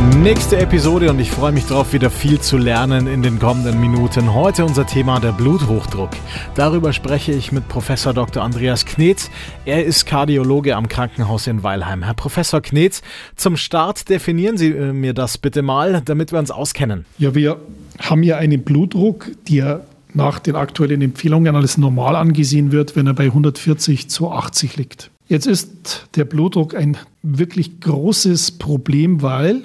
[0.00, 4.32] Nächste Episode und ich freue mich darauf, wieder viel zu lernen in den kommenden Minuten.
[4.32, 6.10] Heute unser Thema der Bluthochdruck.
[6.54, 8.42] Darüber spreche ich mit Professor Dr.
[8.42, 9.30] Andreas Knetz.
[9.66, 12.02] Er ist Kardiologe am Krankenhaus in Weilheim.
[12.02, 13.02] Herr Professor Knetz,
[13.36, 17.04] zum Start definieren Sie äh, mir das bitte mal, damit wir uns auskennen.
[17.18, 17.58] Ja, wir
[17.98, 23.14] haben ja einen Blutdruck, der nach den aktuellen Empfehlungen als normal angesehen wird, wenn er
[23.14, 25.10] bei 140 zu 80 liegt.
[25.28, 29.62] Jetzt ist der Blutdruck ein wirklich großes Problem, weil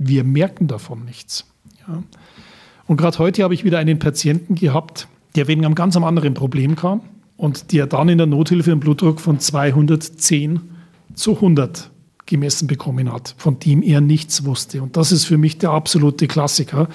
[0.00, 1.44] wir merken davon nichts.
[1.86, 2.02] Ja.
[2.86, 6.74] Und gerade heute habe ich wieder einen Patienten gehabt, der wegen einem ganz anderen Problem
[6.74, 7.02] kam
[7.36, 10.60] und der dann in der Nothilfe einen Blutdruck von 210
[11.14, 11.90] zu 100
[12.26, 14.82] gemessen bekommen hat, von dem er nichts wusste.
[14.82, 16.88] Und das ist für mich der absolute Klassiker.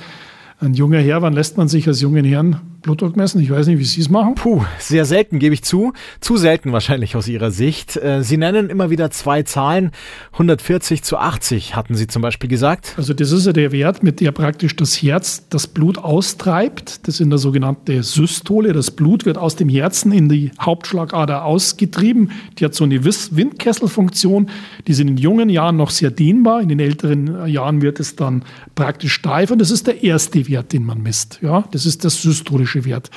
[0.60, 3.42] Ein junger Herr, wann lässt man sich als jungen Herrn Blutdruck messen?
[3.42, 4.36] Ich weiß nicht, wie Sie es machen.
[4.36, 5.94] Puh, sehr selten, gebe ich zu.
[6.20, 7.98] Zu selten wahrscheinlich aus Ihrer Sicht.
[7.98, 9.90] Äh, Sie nennen immer wieder zwei Zahlen.
[10.34, 12.94] 140 zu 80 hatten Sie zum Beispiel gesagt.
[12.96, 17.08] Also das ist ja der Wert, mit der praktisch das Herz das Blut austreibt.
[17.08, 18.72] Das ist eine sogenannte Systole.
[18.72, 22.34] Das Blut wird aus dem Herzen in die Hauptschlagader ausgetrieben.
[22.60, 24.52] Die hat so eine Windkesselfunktion.
[24.86, 26.62] Die sind in jungen Jahren noch sehr dehnbar.
[26.62, 28.44] In den älteren Jahren wird es dann
[28.76, 29.50] praktisch steif.
[29.50, 31.40] Und das ist der erste Wert, den man misst.
[31.42, 33.10] Ja, das ist das systolische systemische Wert.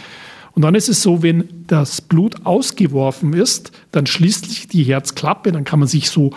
[0.53, 5.53] Und dann ist es so, wenn das Blut ausgeworfen ist, dann schließt sich die Herzklappe,
[5.53, 6.31] dann kann man sich so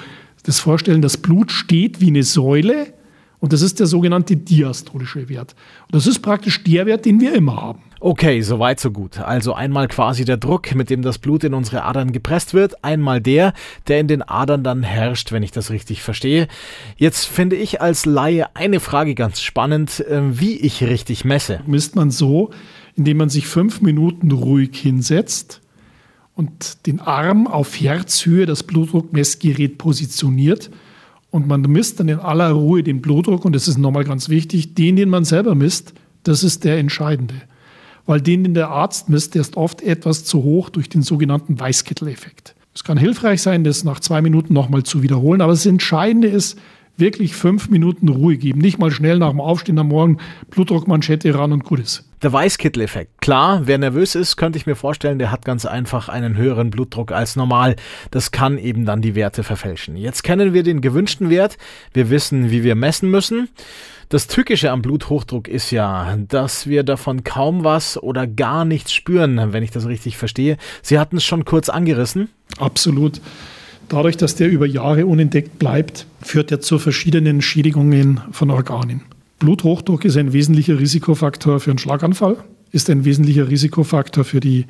[0.44, 2.94] das vorstellen, das Blut steht wie eine Säule
[3.42, 5.56] und das ist der sogenannte diastolische Wert.
[5.88, 7.82] Und das ist praktisch der Wert, den wir immer haben.
[8.00, 9.18] Okay, soweit so gut.
[9.20, 13.20] Also einmal quasi der Druck, mit dem das Blut in unsere Adern gepresst wird, einmal
[13.20, 13.54] der,
[13.88, 16.48] der in den Adern dann herrscht, wenn ich das richtig verstehe.
[16.98, 21.62] Jetzt finde ich als Laie eine Frage ganz spannend, ähm, wie ich richtig messe.
[21.66, 22.52] Misst man so,
[22.96, 25.62] indem man sich fünf Minuten ruhig hinsetzt
[26.36, 30.70] und den Arm auf Herzhöhe das Blutdruckmessgerät positioniert
[31.32, 34.76] und man misst dann in aller Ruhe den Blutdruck und das ist nochmal ganz wichtig,
[34.76, 35.94] den, den man selber misst,
[36.24, 37.36] das ist der entscheidende.
[38.06, 41.60] Weil den, den der Arzt misst, der ist oft etwas zu hoch durch den sogenannten
[41.60, 42.56] Weißkittel-Effekt.
[42.76, 46.60] Es kann hilfreich sein, das nach zwei Minuten nochmal zu wiederholen, aber das Entscheidende ist,
[47.02, 48.60] wirklich fünf Minuten Ruhe geben.
[48.60, 50.20] Nicht mal schnell nach dem Aufstehen am Morgen
[50.50, 52.08] Blutdruckmanschette ran und gut ist.
[52.22, 53.20] Der Weißkittel-Effekt.
[53.20, 57.12] Klar, wer nervös ist, könnte ich mir vorstellen, der hat ganz einfach einen höheren Blutdruck
[57.12, 57.76] als normal.
[58.12, 59.98] Das kann eben dann die Werte verfälschen.
[59.98, 61.58] Jetzt kennen wir den gewünschten Wert.
[61.94, 63.50] Wir wissen, wie wir messen müssen.
[64.10, 69.54] Das Tückische am Bluthochdruck ist ja, dass wir davon kaum was oder gar nichts spüren,
[69.54, 70.58] wenn ich das richtig verstehe.
[70.82, 72.30] Sie hatten es schon kurz angerissen.
[72.60, 73.22] Absolut.
[73.92, 79.02] Dadurch, dass der über Jahre unentdeckt bleibt, führt er zu verschiedenen Schädigungen von Organen.
[79.40, 82.38] Bluthochdruck ist ein wesentlicher Risikofaktor für einen Schlaganfall,
[82.72, 84.66] ist ein wesentlicher Risikofaktor für, die,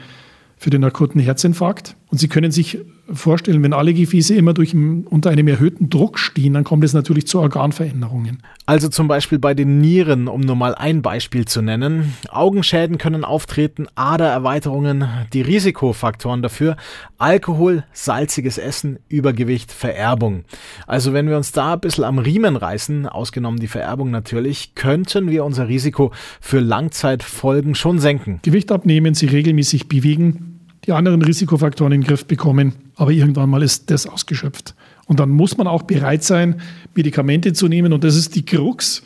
[0.58, 1.96] für den akuten Herzinfarkt.
[2.12, 2.78] Und Sie können sich
[3.14, 7.26] vorstellen, wenn alle Gefäße immer durch, unter einem erhöhten Druck stehen, dann kommt es natürlich
[7.26, 8.44] zu Organveränderungen.
[8.66, 12.14] Also zum Beispiel bei den Nieren, um nur mal ein Beispiel zu nennen.
[12.30, 16.76] Augenschäden können auftreten, Adererweiterungen, die Risikofaktoren dafür,
[17.18, 20.44] Alkohol, salziges Essen, Übergewicht, Vererbung.
[20.88, 25.30] Also wenn wir uns da ein bisschen am Riemen reißen, ausgenommen die Vererbung natürlich, könnten
[25.30, 26.12] wir unser Risiko
[26.42, 28.40] für Langzeitfolgen schon senken.
[28.44, 30.51] Gewicht abnehmen, sich regelmäßig bewegen,
[30.86, 32.74] die anderen Risikofaktoren in den Griff bekommen.
[32.96, 34.76] Aber irgendwann mal ist das ausgeschöpft.
[35.06, 36.62] Und dann muss man auch bereit sein,
[36.96, 37.94] Medikamente zu nehmen.
[37.94, 39.04] Und das ist die Krux.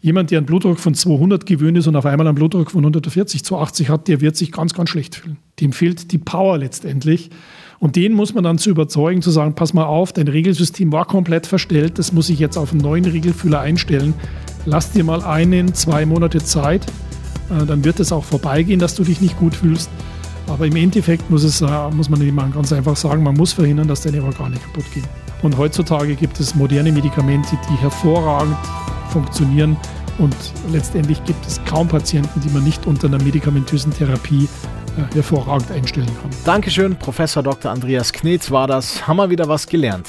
[0.00, 3.44] Jemand, der einen Blutdruck von 200 gewöhnt ist und auf einmal einen Blutdruck von 140
[3.44, 5.36] zu 80 hat, der wird sich ganz, ganz schlecht fühlen.
[5.60, 7.30] Dem fehlt die Power letztendlich.
[7.78, 11.04] Und den muss man dann zu überzeugen, zu sagen, pass mal auf, dein Regelsystem war
[11.04, 14.14] komplett verstellt, das muss ich jetzt auf einen neuen Regelfühler einstellen.
[14.66, 16.86] Lass dir mal einen, zwei Monate Zeit,
[17.50, 19.90] äh, dann wird es auch vorbeigehen, dass du dich nicht gut fühlst.
[20.46, 23.88] Aber im Endeffekt muss, es, äh, muss man eben ganz einfach sagen, man muss verhindern,
[23.88, 25.06] dass deine Organe kaputt gehen.
[25.42, 28.56] Und heutzutage gibt es moderne Medikamente, die hervorragend
[29.10, 29.76] funktionieren.
[30.18, 30.36] Und
[30.70, 34.48] letztendlich gibt es kaum Patienten, die man nicht unter einer medikamentösen Therapie
[34.96, 36.30] äh, hervorragend einstellen kann.
[36.44, 37.70] Dankeschön, Professor Dr.
[37.70, 39.06] Andreas Knetz war das.
[39.06, 40.08] Haben wir wieder was gelernt.